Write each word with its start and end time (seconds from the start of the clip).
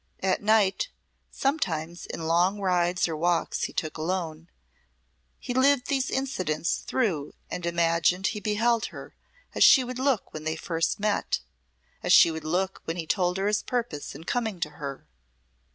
At 0.23 0.41
night, 0.41 0.89
sometimes 1.29 2.07
in 2.07 2.23
long 2.25 2.59
rides 2.59 3.07
or 3.07 3.15
walks 3.15 3.65
he 3.65 3.71
took 3.71 3.97
alone, 3.99 4.49
he 5.37 5.53
lived 5.53 5.89
these 5.89 6.09
incidents 6.09 6.77
through 6.77 7.35
and 7.51 7.67
imagined 7.67 8.25
he 8.25 8.39
beheld 8.39 8.85
her 8.87 9.13
as 9.53 9.63
she 9.63 9.83
would 9.83 9.99
look 9.99 10.33
when 10.33 10.43
they 10.43 10.55
first 10.55 10.99
met, 10.99 11.41
as 12.01 12.11
she 12.11 12.31
would 12.31 12.43
look 12.43 12.81
when 12.85 12.97
he 12.97 13.05
told 13.05 13.37
her 13.37 13.45
his 13.45 13.61
purpose 13.61 14.15
in 14.15 14.23
coming 14.23 14.59
to 14.61 14.71
her. 14.81 15.05